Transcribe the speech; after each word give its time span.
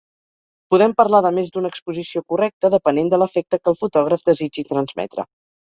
Podem 0.73 0.95
parlar 1.01 1.19
de 1.25 1.31
més 1.35 1.51
d'una 1.57 1.71
exposició 1.73 2.23
correcta 2.33 2.73
depenent 2.77 3.15
de 3.15 3.21
l'efecte 3.25 3.61
que 3.63 3.73
el 3.75 3.81
fotògraf 3.85 4.29
desitgi 4.33 4.71
transmetre. 4.75 5.33